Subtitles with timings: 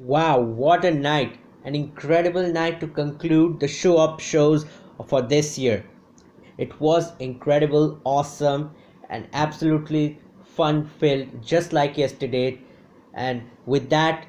[0.00, 1.36] Wow, what a night!
[1.62, 4.64] An incredible night to conclude the show of shows
[5.06, 5.84] for this year.
[6.56, 8.70] It was incredible, awesome,
[9.10, 12.62] and absolutely fun filled, just like yesterday.
[13.12, 14.26] And with that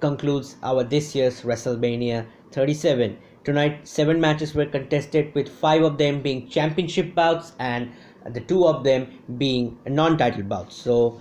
[0.00, 3.18] concludes our this year's WrestleMania 37.
[3.44, 7.92] Tonight, seven matches were contested, with five of them being championship bouts and
[8.32, 9.06] the two of them
[9.38, 10.74] being non-title bouts.
[10.74, 11.20] So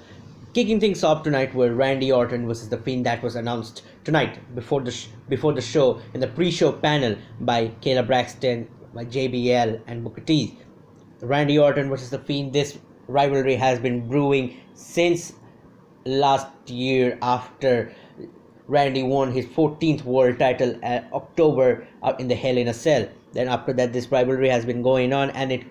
[0.58, 4.82] Kicking things off tonight were Randy Orton versus the Fiend that was announced tonight before
[4.82, 10.04] the sh- before the show in the pre-show panel by Kayla Braxton, by JBL and
[10.04, 10.57] Booker T.
[11.21, 12.54] Randy Orton versus the Fiend.
[12.54, 15.33] This rivalry has been brewing since
[16.06, 17.94] last year after
[18.66, 23.08] Randy won his 14th world title at October uh, in the Hell in a Cell.
[23.32, 25.66] Then after that, this rivalry has been going on, and it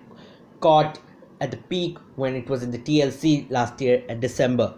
[0.61, 0.97] caught
[1.39, 4.73] at the peak when it was in the TLC last year at December.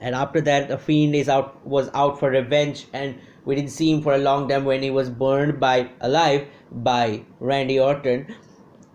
[0.00, 3.90] And after that, the Fiend is out was out for revenge, and we didn't see
[3.90, 8.34] him for a long time when he was burned by alive by Randy Orton.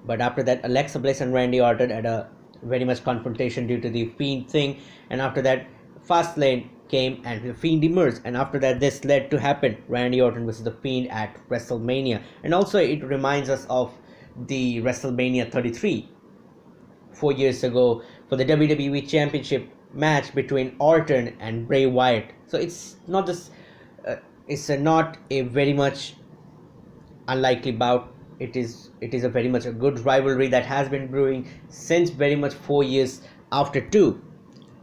[0.06, 2.30] But after that, Alexa Bliss and Randy Orton had a
[2.61, 5.67] very much confrontation due to the Fiend thing, and after that,
[6.08, 9.78] Fastlane came and the Fiend emerged, and after that, this led to happen.
[9.89, 13.91] Randy Orton versus the Fiend at WrestleMania, and also it reminds us of
[14.47, 16.09] the WrestleMania 33
[17.23, 22.31] four years ago for the WWE Championship match between Orton and Bray Wyatt.
[22.47, 23.52] So it's not this,
[24.05, 24.16] uh,
[24.47, 26.16] it's a not a very much
[27.27, 28.09] unlikely bout.
[28.39, 32.09] It is it is a very much a good rivalry that has been brewing since
[32.09, 34.21] very much four years after two.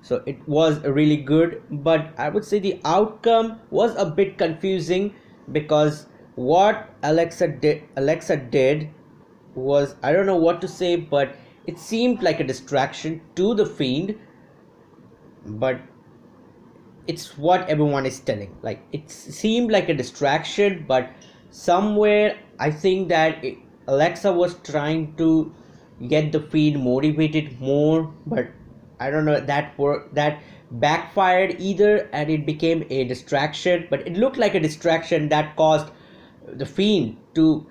[0.01, 5.15] So it was really good, but I would say the outcome was a bit confusing
[5.53, 8.89] because what Alexa did Alexa did
[9.55, 13.67] was I don't know what to say, but it seemed like a distraction to the
[13.67, 14.19] fiend,
[15.45, 15.81] but
[17.07, 18.57] it's what everyone is telling.
[18.63, 21.11] Like it seemed like a distraction, but
[21.51, 25.53] somewhere I think that it, Alexa was trying to
[26.09, 28.49] get the fiend motivated more, but
[28.99, 33.87] I don't know that work that backfired either, and it became a distraction.
[33.91, 35.91] But it looked like a distraction that caused
[36.47, 37.67] the fiend to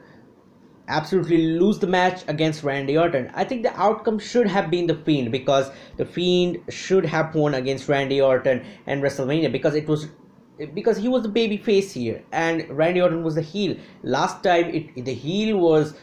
[0.90, 3.32] absolutely lose the match against Randy Orton.
[3.34, 7.54] I think the outcome should have been the Fiend because the Fiend should have won
[7.54, 10.08] against Randy Orton and WrestleMania because it was
[10.74, 13.78] because he was the baby face here and Randy Orton was the heel.
[14.04, 15.94] Last time it the heel was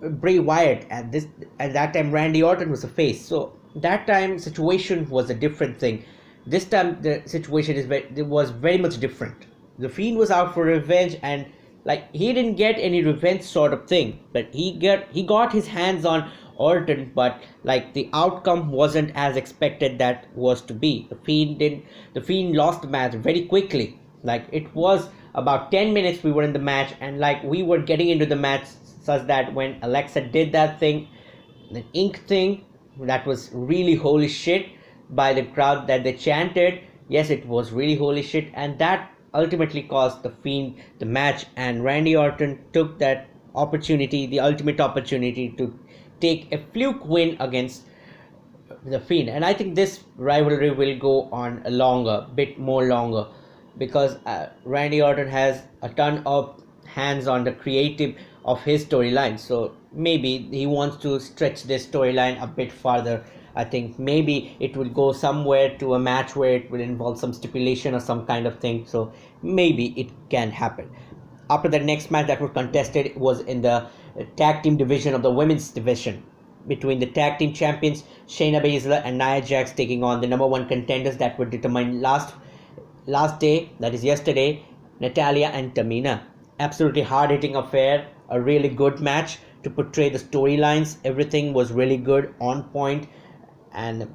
[0.00, 1.26] Bray Wyatt and this
[1.58, 3.20] at that time Randy Orton was the face.
[3.20, 6.04] So that time situation was a different thing.
[6.46, 9.46] This time the situation is very, was very much different.
[9.78, 11.46] The Fiend was out for revenge and
[11.88, 15.66] like he didn't get any revenge sort of thing but he got he got his
[15.66, 21.06] hands on Orton but like the outcome wasn't as expected that was to be.
[21.08, 21.82] The fiend did
[22.14, 23.98] the fiend lost the match very quickly.
[24.22, 27.78] Like it was about 10 minutes we were in the match and like we were
[27.78, 28.66] getting into the match
[29.02, 31.08] such that when Alexa did that thing
[31.70, 32.64] the ink thing
[33.00, 34.66] that was really holy shit
[35.10, 36.80] by the crowd that they chanted.
[37.08, 41.84] Yes it was really holy shit and that ultimately cost the Fiend the match, and
[41.84, 45.78] Randy Orton took that opportunity, the ultimate opportunity to
[46.20, 47.82] take a fluke win against
[48.84, 49.28] the Fiend.
[49.28, 53.26] And I think this rivalry will go on a longer, bit more longer,
[53.76, 59.38] because uh, Randy Orton has a ton of hands on the creative of his storyline.
[59.38, 63.24] So maybe he wants to stretch this storyline a bit farther
[63.58, 67.32] I think maybe it will go somewhere to a match where it will involve some
[67.32, 68.86] stipulation or some kind of thing.
[68.86, 70.88] So maybe it can happen.
[71.50, 73.88] After the next match that was contested was in the uh,
[74.36, 76.22] tag team division of the women's division
[76.68, 80.68] between the tag team champions Shayna Baszler and Nia Jax taking on the number one
[80.68, 82.34] contenders that were determined last
[83.06, 84.64] last day, that is yesterday,
[85.00, 86.20] Natalya and Tamina.
[86.60, 90.98] Absolutely hard hitting affair, a really good match to portray the storylines.
[91.04, 93.08] Everything was really good, on point
[93.72, 94.14] and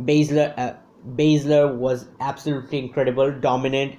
[0.00, 0.74] Baszler uh,
[1.16, 3.96] Baszler was absolutely incredible, dominant,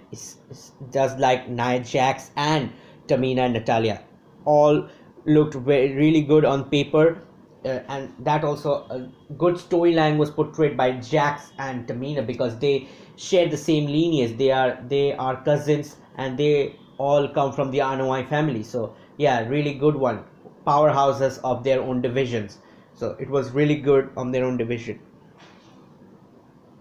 [0.91, 2.71] just like Nia Jax and
[3.07, 4.01] Tamina and Natalya.
[4.45, 4.88] All
[5.25, 7.21] looked very, really good on paper,
[7.65, 12.88] uh, and that also a good storyline was portrayed by Jax and Tamina because they
[13.15, 14.38] share the same lineage.
[14.38, 18.63] They are they are cousins, and they all come from the Anoa'i family.
[18.63, 20.24] So yeah, really good one.
[20.68, 22.59] Powerhouses of their own divisions.
[23.00, 25.00] So it was really good on their own division.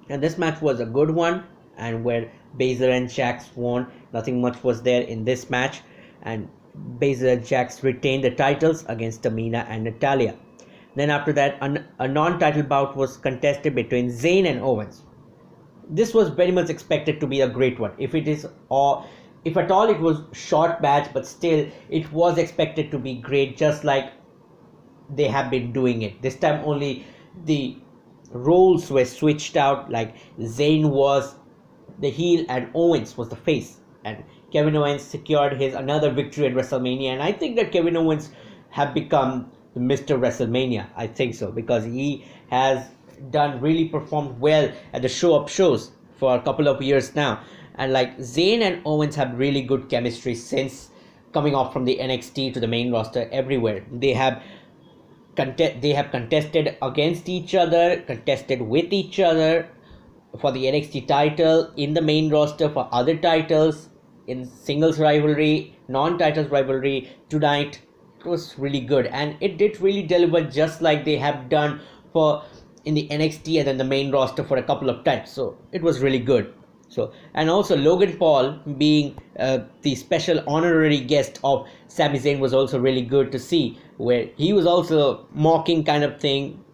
[0.08, 1.44] And this match was a good one,
[1.76, 5.82] and where Baszler and Jax won, nothing much was there in this match,
[6.22, 6.48] and
[6.98, 10.34] Baszler and Jax retained the titles against Tamina and Natalya.
[10.96, 11.56] Then after that,
[12.00, 15.04] a non-title bout was contested between Zayn and Owens.
[15.90, 17.92] this was very much expected to be a great one.
[17.98, 19.06] If it is or
[19.44, 23.56] if at all it was short match, but still it was expected to be great,
[23.56, 24.12] just like
[25.14, 26.20] they have been doing it.
[26.22, 27.04] This time only
[27.44, 27.76] the
[28.30, 29.90] roles were switched out.
[29.90, 31.34] Like Zayn was
[31.98, 34.22] the heel and Owens was the face, and
[34.52, 37.12] Kevin Owens secured his another victory at WrestleMania.
[37.12, 38.30] And I think that Kevin Owens
[38.70, 40.18] have become Mr.
[40.18, 40.88] WrestleMania.
[40.96, 42.86] I think so because he has
[43.30, 47.40] done really performed well at the show of shows for a couple of years now.
[47.76, 50.90] And like Zayn and Owens have really good chemistry since
[51.32, 53.84] coming off from the NXT to the main roster everywhere.
[53.92, 54.42] They have
[55.38, 59.68] contest they have contested against each other, contested with each other
[60.40, 63.88] for the NXT title in the main roster for other titles
[64.26, 67.80] in singles rivalry, non-titles rivalry tonight.
[68.20, 71.80] It was really good and it did really deliver just like they have done
[72.12, 72.42] for
[72.84, 75.30] in the NXT and then the main roster for a couple of times.
[75.30, 76.52] So it was really good.
[76.88, 82.54] So and also Logan Paul being uh, the special honorary guest of Sami Zayn was
[82.54, 86.64] also really good to see, where he was also mocking kind of thing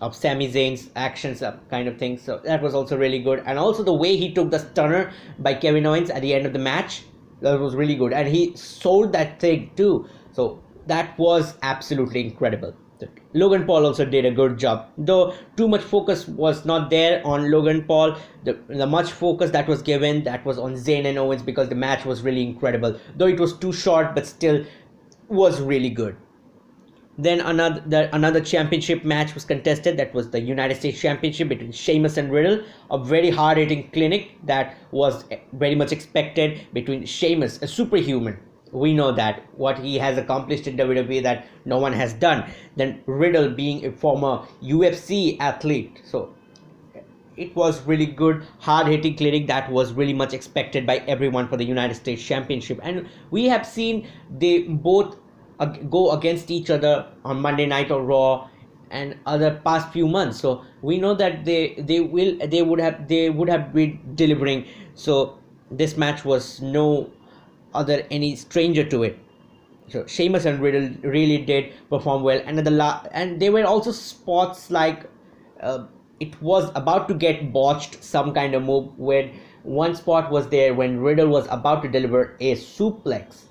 [0.00, 2.18] of Sami Zayn's actions uh, kind of thing.
[2.18, 5.54] So that was also really good, and also the way he took the stunner by
[5.54, 7.04] Kevin Owens at the end of the match
[7.40, 10.08] that was really good, and he sold that thing too.
[10.32, 12.74] So that was absolutely incredible.
[13.34, 17.50] Logan Paul also did a good job, though too much focus was not there on
[17.50, 18.16] Logan Paul.
[18.44, 21.74] The, the much focus that was given that was on Zayn and Owens because the
[21.74, 24.64] match was really incredible, though it was too short, but still
[25.28, 26.16] was really good.
[27.18, 29.98] Then another the, another championship match was contested.
[29.98, 32.64] That was the United States Championship between Sheamus and Riddle.
[32.90, 38.38] A very hard hitting clinic that was very much expected between Sheamus, a superhuman,
[38.72, 42.50] we know that what he has accomplished in WWE that no one has done.
[42.76, 46.34] Then Riddle being a former UFC athlete, so
[47.36, 48.44] it was really good.
[48.58, 52.80] Hard hitting clinic that was really much expected by everyone for the United States Championship,
[52.82, 54.08] and we have seen
[54.38, 55.16] they both
[55.90, 58.48] go against each other on Monday Night or Raw
[58.90, 60.40] and other past few months.
[60.40, 64.66] So we know that they they will they would have they would have been delivering.
[64.94, 65.38] So
[65.70, 67.10] this match was no
[67.74, 69.18] other any stranger to it.
[69.88, 73.92] So Sheamus and Riddle really did perform well, and the la- and there were also
[73.92, 75.08] spots like
[75.60, 75.86] uh,
[76.20, 79.30] it was about to get botched, some kind of move where
[79.64, 83.42] one spot was there when Riddle was about to deliver a suplex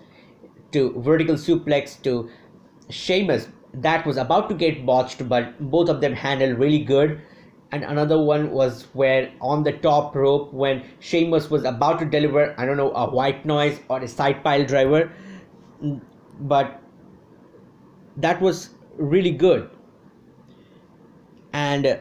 [0.72, 2.30] to vertical suplex to
[2.90, 3.50] Sheamus.
[3.74, 7.22] That was about to get botched, but both of them handled really good
[7.72, 12.54] and another one was where on the top rope when Sheamus was about to deliver
[12.60, 15.12] I don't know a white noise or a side pile driver.
[16.40, 16.82] But
[18.18, 19.70] that was really good.
[21.54, 22.00] And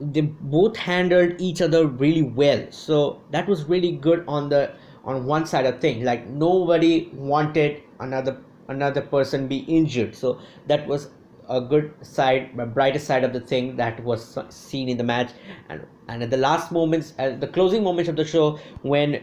[0.00, 2.66] they both handled each other really well.
[2.70, 4.72] So that was really good on the
[5.04, 6.04] on one side of thing.
[6.04, 8.38] Like nobody wanted another
[8.68, 10.14] another person be injured.
[10.14, 11.08] So that was
[11.48, 15.30] a good side, a brighter side of the thing that was seen in the match,
[15.68, 19.22] and and at the last moments, at the closing moments of the show, when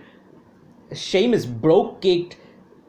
[0.93, 2.37] Sheamus Brogue kicked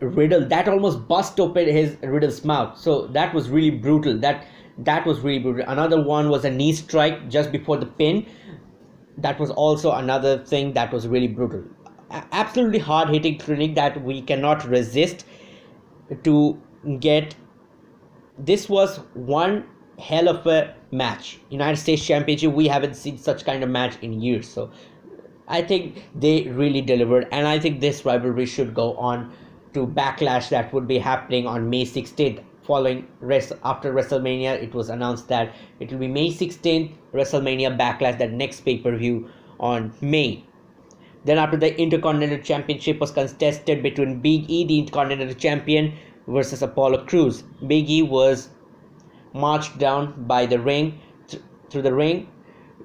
[0.00, 2.78] Riddle, that almost bust open his Riddle's mouth.
[2.78, 4.18] So that was really brutal.
[4.18, 4.46] That
[4.78, 5.64] that was really brutal.
[5.68, 8.26] Another one was a knee strike just before the pin.
[9.18, 11.64] That was also another thing that was really brutal.
[12.10, 15.26] Absolutely hard hitting clinic that we cannot resist
[16.24, 16.60] to
[16.98, 17.34] get
[18.44, 19.64] this was one
[19.98, 21.38] hell of a match.
[21.50, 24.48] United States Championship, we haven't seen such kind of match in years.
[24.48, 24.70] So
[25.46, 29.32] I think they really delivered, and I think this rivalry should go on
[29.74, 32.42] to Backlash that would be happening on May 16th.
[32.62, 38.18] Following rest after WrestleMania, it was announced that it will be May 16th, WrestleMania Backlash,
[38.18, 39.28] that next pay per view
[39.58, 40.44] on May.
[41.24, 45.94] Then after the Intercontinental Championship was contested between Big E, the Intercontinental Champion,
[46.30, 47.42] versus Apollo Crews.
[47.66, 48.48] Big E was
[49.32, 52.28] marched down by the ring th- through the ring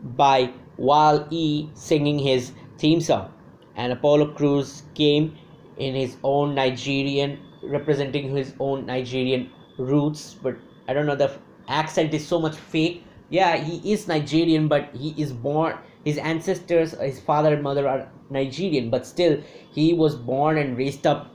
[0.03, 3.31] by while E singing his theme song,
[3.75, 5.37] and Apollo Crews came
[5.77, 10.35] in his own Nigerian, representing his own Nigerian roots.
[10.41, 11.31] But I don't know the
[11.67, 13.03] accent is so much fake.
[13.29, 15.77] Yeah, he is Nigerian, but he is born.
[16.03, 21.07] His ancestors, his father and mother are Nigerian, but still he was born and raised
[21.07, 21.35] up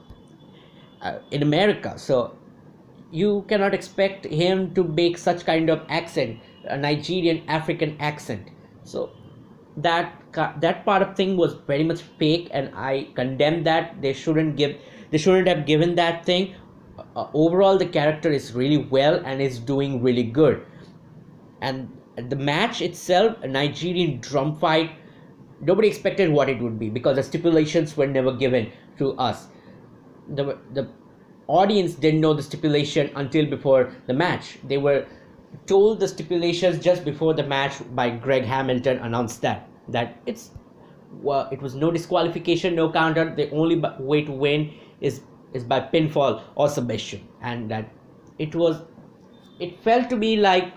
[1.03, 1.99] uh, in America.
[1.99, 2.37] So
[3.11, 8.51] you cannot expect him to make such kind of accent, a Nigerian African accent.
[8.85, 9.11] So
[9.77, 10.15] that
[10.61, 14.01] that part of thing was very much fake, and I condemn that.
[14.01, 14.77] They shouldn't give,
[15.11, 16.55] they shouldn't have given that thing.
[17.17, 20.65] Uh, overall, the character is really well and is doing really good.
[21.61, 24.93] And the match itself, a Nigerian drum fight,
[25.61, 29.49] nobody expected what it would be because the stipulations were never given to us.
[30.31, 30.89] The the
[31.47, 34.59] audience didn't know the stipulation until before the match.
[34.65, 35.07] They were
[35.67, 40.51] told the stipulations just before the match by Greg Hamilton announced that that it's
[41.13, 43.35] well, it was no disqualification, no counter.
[43.35, 45.23] The only way to win is
[45.53, 47.93] is by pinfall or submission, and that
[48.39, 48.83] it was.
[49.59, 50.73] It felt to me like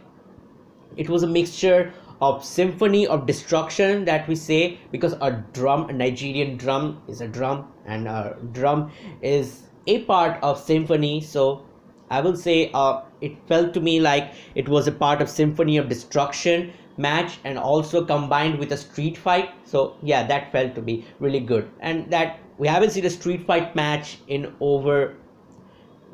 [0.98, 1.94] it was a mixture
[2.24, 7.28] of symphony of destruction that we say because a drum, a Nigerian drum, is a
[7.28, 11.20] drum, and a drum is a part of symphony.
[11.22, 11.66] So
[12.10, 15.78] I will say uh, it felt to me like it was a part of symphony
[15.78, 19.50] of destruction match and also combined with a street fight.
[19.66, 21.70] So yeah that felt to be really good.
[21.82, 25.16] And that we haven't seen a street fight match in over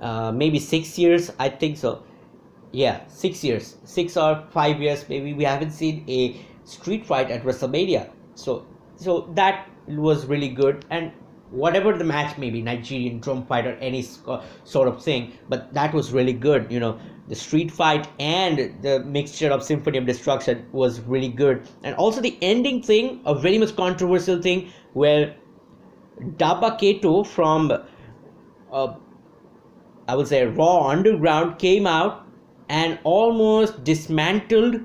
[0.01, 2.01] uh, maybe six years i think so
[2.71, 3.77] yeah six years.
[3.83, 5.33] Six or five years maybe.
[5.33, 8.09] We haven't seen a street fight at wrestlemania.
[8.35, 10.85] So so that was really good.
[10.89, 11.11] And
[11.51, 15.91] whatever the match may be nigerian drum fight or any sort of thing but that
[15.93, 16.99] was really good you know.
[17.27, 21.67] The street fight and the mixture of symphony of destruction was really good.
[21.83, 25.35] And also the ending thing a very much controversial thing where
[26.19, 27.71] Dabba-Kato from
[28.71, 28.93] uh,
[30.07, 32.25] I would say Raw Underground came out
[32.69, 34.79] and almost dismantled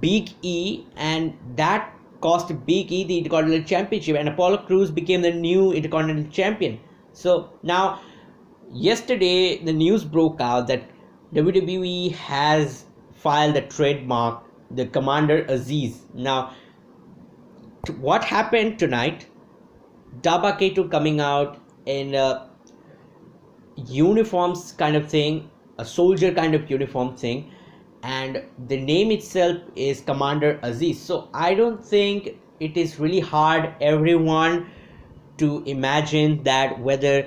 [0.00, 5.32] Big E and that cost Big E the Intercontinental Championship and Apollo Crews became the
[5.32, 6.80] new Intercontinental Champion
[7.12, 8.00] so now
[8.72, 10.88] yesterday the news broke out that
[11.34, 16.02] WWE has filed a trademark, the Commander Aziz.
[16.14, 16.54] Now,
[17.98, 19.26] what happened tonight?
[20.20, 22.50] Dabba-Kato coming out in a
[23.76, 27.50] uniforms kind of thing, a soldier kind of uniform thing,
[28.02, 33.74] and the name itself is Commander aziz So I don't think it is really hard
[33.80, 34.70] everyone
[35.38, 37.26] to imagine that whether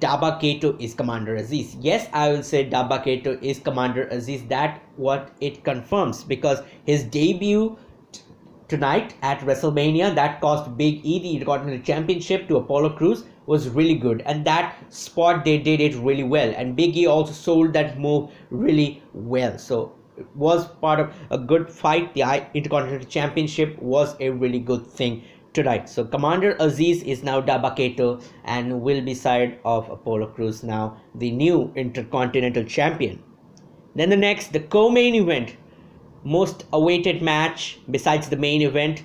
[0.00, 1.74] Dabba-Kato is Commander Aziz.
[1.80, 4.42] Yes, I will say Dabba-Kato is Commander Aziz.
[4.48, 7.78] That what it confirms because his debut
[8.68, 13.94] tonight at WrestleMania that cost Big E the Intercontinental Championship to Apollo Crews was really
[13.94, 16.52] good, and that spot they did it really well.
[16.54, 19.56] And Big E also sold that move really well.
[19.58, 22.12] So it was part of a good fight.
[22.12, 25.24] The Intercontinental Championship was a really good thing
[25.54, 25.88] tonight.
[25.88, 31.30] So Commander Aziz is now Dabba-Kato and will be side of Apollo Crews now, the
[31.30, 33.22] new Intercontinental Champion.
[33.94, 35.56] Then the next, the co-main event,
[36.22, 39.04] most awaited match besides the main event,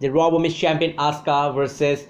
[0.00, 2.06] the Raw Women's Champion Asuka versus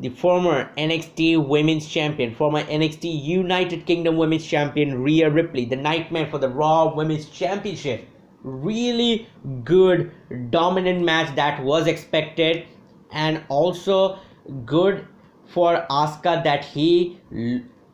[0.00, 6.28] the former NXT Women's Champion, former NXT United Kingdom Women's Champion Rhea Ripley, the nightmare
[6.30, 8.06] for the Raw Women's Championship.
[8.42, 9.28] Really
[9.64, 10.12] good,
[10.50, 12.64] dominant match that was expected
[13.10, 14.18] and also
[14.64, 15.06] good
[15.46, 17.18] for Asuka that he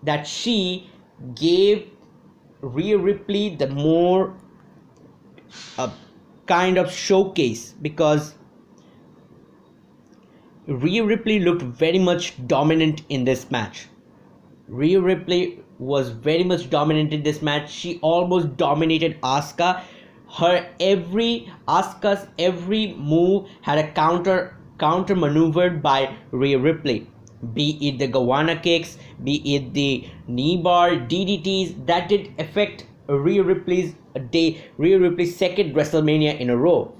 [0.02, 0.90] that she
[1.34, 1.88] gave
[2.60, 4.34] Rhea Ripley the more
[5.78, 5.90] uh,
[6.46, 8.34] kind of showcase because
[10.66, 13.88] Rhea Ripley looked very much dominant in this match.
[14.66, 17.70] Rhea Ripley was very much dominant in this match.
[17.70, 19.82] She almost dominated Asuka.
[20.38, 27.10] Her every Asuka's every move had a counter counter maneuvered by Rhea Ripley.
[27.52, 33.42] Be it the Goanna kicks, be it the knee bar, DDTs, that did affect Rhea
[33.42, 33.94] Ripley's
[34.30, 36.94] day, Rhea Ripley's second WrestleMania in a row.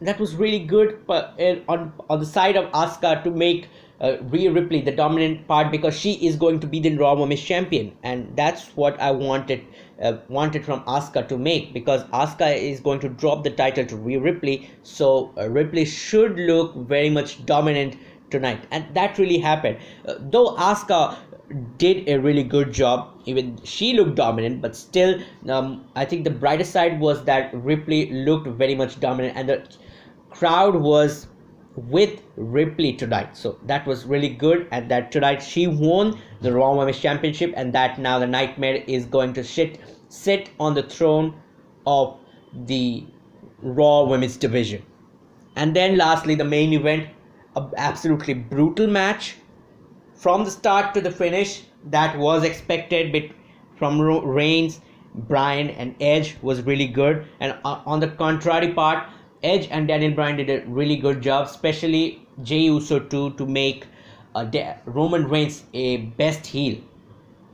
[0.00, 3.68] That was really good on on the side of Asuka to make
[4.00, 7.42] uh, Rhea Ripley the dominant part because she is going to be the Raw Women's
[7.42, 9.64] Champion, and that's what I wanted
[10.00, 13.96] uh, wanted from Asuka to make because Asuka is going to drop the title to
[13.96, 17.96] Rhea Ripley, so uh, Ripley should look very much dominant
[18.30, 19.78] tonight, and that really happened.
[20.06, 21.16] Uh, though Asuka
[21.78, 26.30] did a really good job, even she looked dominant, but still, um, I think the
[26.30, 29.68] brighter side was that Ripley looked very much dominant, and the
[30.38, 31.26] crowd was
[31.76, 33.36] with Ripley tonight.
[33.36, 34.66] So that was really good.
[34.70, 39.06] And that tonight she won the Raw Women's Championship, and that now the Nightmare is
[39.06, 41.34] going to sit sit on the throne
[41.86, 42.18] of
[42.66, 43.06] the
[43.62, 44.82] Raw Women's Division.
[45.56, 47.08] And then lastly, the main event,
[47.56, 49.36] a absolutely brutal match
[50.14, 53.12] from the start to the finish that was expected.
[53.12, 53.24] But
[53.76, 54.80] from Reigns,
[55.14, 57.26] Bryan, and Edge was really good.
[57.40, 59.08] And uh, on the contrary part,
[59.42, 63.86] Edge and Daniel Bryan did a really good job, especially Jey Uso too, to make
[64.34, 64.46] uh,
[64.84, 66.78] Roman Reigns a best heel.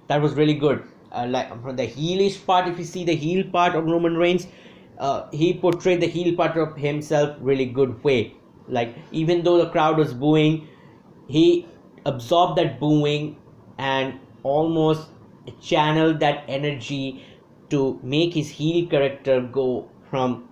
[0.09, 0.85] That was really good.
[1.13, 4.47] Uh, like from the heelish part, if you see the heel part of Roman Reigns,
[4.99, 8.35] uh, he portrayed the heel part of himself really good way.
[8.69, 10.69] Like even though the crowd was booing,
[11.29, 11.67] he
[12.07, 13.37] absorbed that booing
[13.79, 15.09] and almost
[15.61, 17.25] channeled that energy
[17.71, 20.49] to make his heel character go from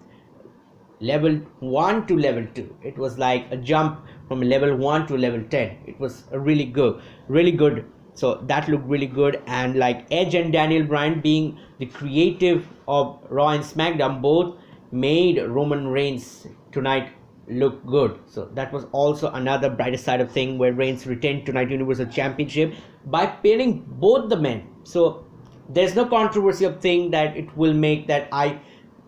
[1.10, 5.42] level 1 to level 2 it was like a jump from level 1 to level
[5.54, 7.84] 10 it was really good really good.
[8.14, 9.42] So that looked really good.
[9.46, 14.58] And like edge and daniel bryan being the creative of raw and smackdown both
[14.90, 17.12] made roman reigns tonight
[17.48, 18.18] look good.
[18.26, 22.74] So that was also another brighter side of thing where reigns retained tonight universal championship
[23.06, 24.68] by pinning both the men.
[24.84, 25.26] So
[25.68, 28.58] there's no controversy of thing that it will make that i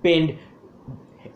[0.02, 0.38] pinned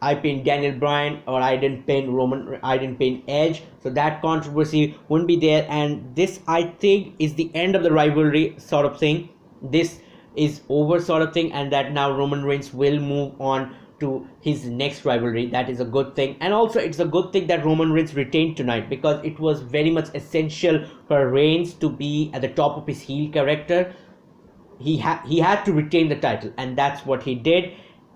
[0.00, 3.62] I pinned Daniel Bryan or I didn't pin Roman I didn't pin Edge.
[3.82, 5.66] So that controversy wouldn't be there.
[5.68, 9.28] And this I think is the end of the rivalry sort of thing.
[9.62, 10.00] This
[10.36, 11.52] is over sort of thing.
[11.52, 15.46] And that now Roman Reigns will move on to his next rivalry.
[15.46, 16.36] That is a good thing.
[16.40, 19.90] And also it's a good thing that Roman Reigns retained tonight because it was very
[19.90, 23.94] much essential for Reigns to be at the top of his heel character.
[24.78, 26.52] He had he had to retain the title.
[26.56, 27.72] And that's what he did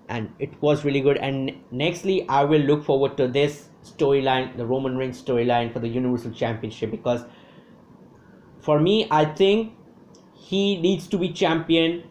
[0.09, 4.65] and it was really good and nextly i will look forward to this storyline the
[4.65, 7.23] roman reigns storyline for the universal championship because
[8.59, 9.73] for me i think
[10.33, 12.03] he needs to be champion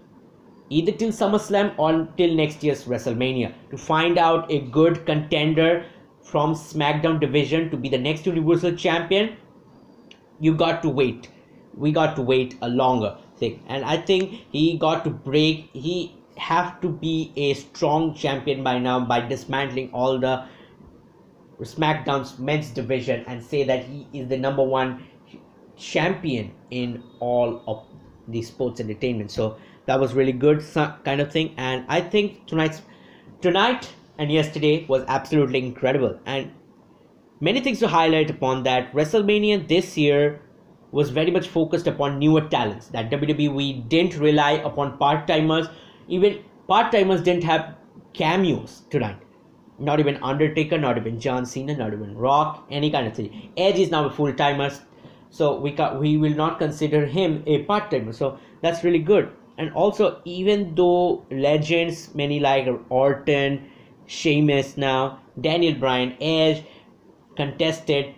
[0.73, 5.85] either till SummerSlam or till next year's WrestleMania to find out a good contender
[6.23, 9.37] from SmackDown division to be the next Universal Champion.
[10.41, 11.29] You got to wait.
[11.75, 15.71] We got to wait a longer thing, and I think he got to break.
[15.73, 20.45] He have to be a strong champion by now by dismantling all the
[21.61, 25.05] SmackDown's men's division and say that he is the number one
[25.77, 27.85] champion in all of
[28.29, 29.31] the sports entertainment.
[29.31, 30.65] So that was really good
[31.05, 32.83] kind of thing, and I think tonight's
[33.41, 36.53] tonight and yesterday was absolutely incredible and
[37.41, 38.93] many things to highlight upon that.
[38.93, 40.41] WrestleMania this year
[40.93, 45.67] was very much focused upon newer talents that WWE didn't rely upon part timers
[46.17, 47.75] even part-timers didn't have
[48.13, 49.19] cameos tonight.
[49.79, 53.51] Not even Undertaker, not even John Cena, not even Rock, any kind of thing.
[53.57, 54.71] Edge is now a full-timer,
[55.31, 58.13] so we ca- we will not consider him a part-timer.
[58.13, 59.31] So that's really good.
[59.59, 63.71] And also, even though legends, many like Orton,
[64.07, 66.65] Sheamus now, Daniel Bryan, Edge,
[67.37, 68.15] contested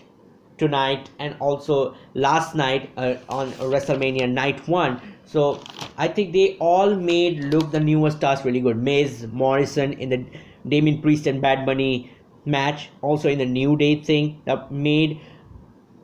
[0.59, 5.00] tonight and also last night uh, on WrestleMania night one.
[5.35, 5.61] So
[5.99, 8.77] I think they all made look the newer stars really good.
[8.81, 10.25] Miz, Morrison in the
[10.68, 12.12] Damien Priest and Bad Bunny
[12.44, 15.20] match, also in the New Day thing that made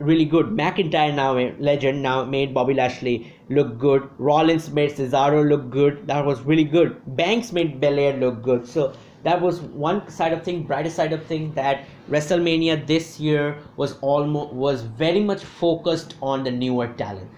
[0.01, 0.47] really good.
[0.47, 4.11] McIntyre now legend now made Bobby Lashley look good.
[4.19, 6.09] Rollins made Cesaro look good.
[6.09, 7.01] That was really good.
[7.15, 8.67] Banks made Belair look good.
[8.67, 10.65] So that was one side of thing.
[10.65, 16.43] Brighter side of thing that WrestleMania this year was almost was very much focused on
[16.43, 17.31] the newer talent.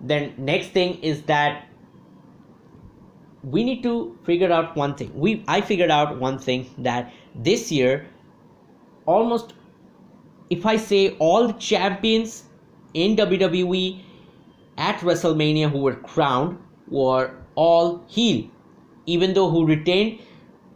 [0.00, 1.66] Then next thing is that
[3.42, 5.12] we need to figure out one thing.
[5.14, 8.06] We i figured out one thing that this year
[9.06, 9.54] almost
[10.50, 12.44] if i say all the champions
[12.94, 14.00] in wwe
[14.76, 18.48] at wrestlemania who were crowned were all heel.
[19.06, 20.18] Even though who retained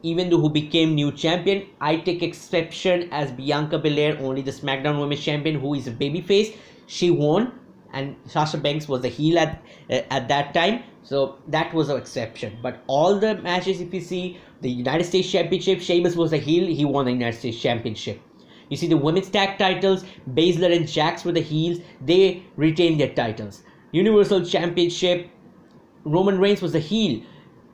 [0.02, 5.00] even though who became new champion i take exception as bianca belair only the smackdown
[5.00, 6.56] women's champion who is a babyface.
[6.86, 7.59] She won
[7.92, 10.82] and Sasha Banks was the heel at uh, at that time.
[11.02, 12.58] So that was an exception.
[12.62, 16.66] But all the matches, if you see the United States Championship, Sheamus was a heel.
[16.66, 18.20] He won the United States Championship.
[18.68, 21.80] You see the women's tag titles, Baszler and Jax were the heels.
[22.00, 23.62] They retained their titles.
[23.90, 25.28] Universal Championship,
[26.04, 27.22] Roman Reigns was a heel.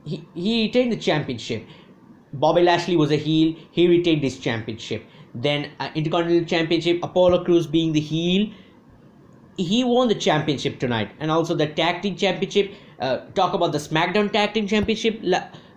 [0.05, 1.67] He, he retained the championship.
[2.33, 3.55] Bobby Lashley was a heel.
[3.71, 5.03] He retained his championship.
[5.35, 8.51] Then uh, Intercontinental Championship, Apollo Crews being the heel
[9.57, 11.11] he won the championship tonight.
[11.19, 15.21] And also the tag team championship uh, talk about the smackdown tag team championship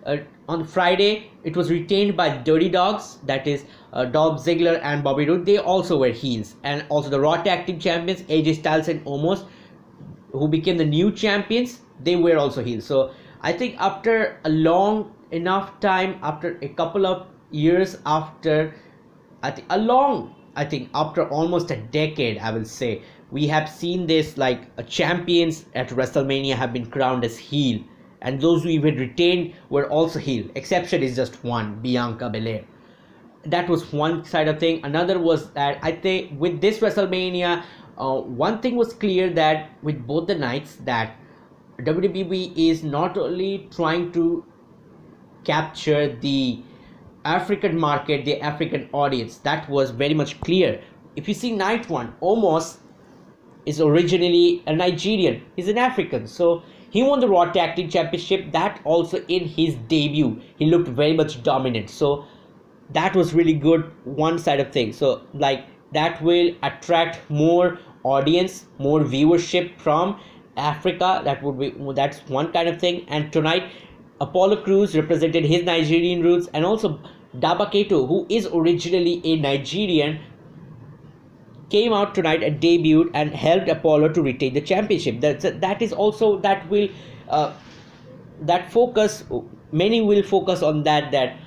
[0.05, 0.17] uh,
[0.49, 5.27] on friday it was retained by dirty dogs that is uh, Dolph Ziggler and Bobby
[5.27, 5.45] Roode.
[5.45, 6.55] They also were heels.
[6.63, 9.45] And also the raw tag team champions AJ Styles and Omos
[10.31, 12.85] who became the new champions they were also heels.
[12.85, 18.75] So I think after a long enough time after a couple of years after
[19.43, 23.69] I think a long I think after almost a decade I will say we have
[23.69, 27.81] seen this like uh, champions at WrestleMania have been crowned as heel,
[28.21, 30.47] and those who even retained were also heel.
[30.55, 32.63] Exception is just one, Bianca Belair.
[33.45, 34.81] That was one side of thing.
[34.83, 37.63] Another was that I think with this WrestleMania,
[37.97, 41.15] uh, one thing was clear that with both the nights that
[41.79, 44.45] WWE is not only trying to
[45.43, 46.61] capture the
[47.25, 49.37] African market, the African audience.
[49.37, 50.81] That was very much clear
[51.15, 52.77] if you see night one, Omos
[53.65, 55.41] is originally a Nigerian.
[55.55, 56.27] He's an African.
[56.27, 58.51] So he won the Raw Tag Team Championship.
[58.51, 61.89] That also in his debut, he looked very much dominant.
[61.89, 62.25] So
[62.91, 63.91] that was really good.
[64.03, 64.97] One side of things.
[64.97, 70.19] So like that will attract more audience, more viewership from
[70.57, 71.21] Africa.
[71.23, 73.05] That would be that's one kind of thing.
[73.07, 73.71] And tonight,
[74.19, 76.99] Apollo Crews represented his Nigerian roots, and also
[77.39, 80.19] Dabba-Kato, who is originally a Nigerian,
[81.71, 85.21] came out tonight and debuted and helped Apollo to retain the championship.
[85.21, 86.89] That that is also that will
[87.29, 87.53] uh,
[88.41, 89.23] that focus.
[89.71, 91.37] Many will focus on that that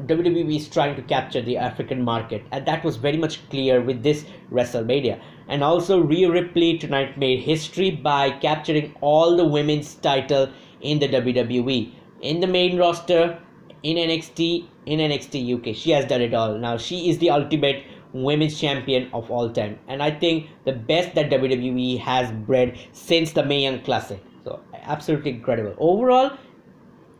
[0.00, 4.02] WWE is trying to capture the African market, and that was very much clear with
[4.02, 5.20] this WrestleMania.
[5.46, 10.48] And also, Rhea Ripley tonight made history by capturing all the women's title
[10.80, 11.92] in the WWE
[12.24, 13.38] in the main roster,
[13.82, 15.76] in NXT, in NXT UK.
[15.76, 16.58] She has done it all.
[16.58, 21.14] Now she is the ultimate women's champion of all time, and I think the best
[21.16, 24.22] that WWE has bred since the Mae Young Classic.
[24.44, 25.74] So absolutely incredible.
[25.78, 26.30] Overall,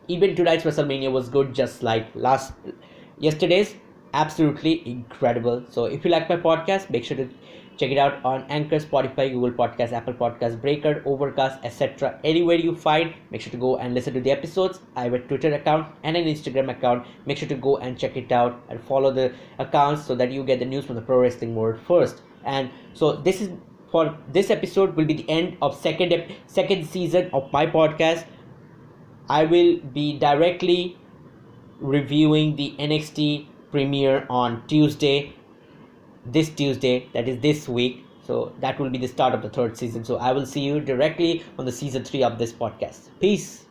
[0.09, 2.53] even tonight's WrestleMania was good, just like last
[3.19, 3.75] yesterday's.
[4.13, 5.65] Absolutely incredible.
[5.69, 7.29] So if you like my podcast, make sure to
[7.77, 12.19] check it out on Anchor, Spotify, Google Podcast, Apple Podcast, Breaker, Overcast, etc.
[12.25, 14.81] Anywhere you find, make sure to go and listen to the episodes.
[14.97, 17.07] I have a Twitter account and an Instagram account.
[17.27, 20.45] Make sure to go and check it out and follow the accounts so that you
[20.45, 22.23] get the news from the pro wrestling world first.
[22.45, 23.51] And so this is
[23.91, 26.13] for this episode will be the end of second
[26.47, 28.27] second season of my podcast.
[29.29, 30.99] I will be directly
[31.81, 35.35] reviewing the NXT premiere on Tuesday,
[36.27, 38.05] this Tuesday, that is this week.
[38.27, 40.05] So that will be the start of the third season.
[40.05, 43.11] So I will see you directly on the season three of this podcast.
[43.21, 43.64] Peace.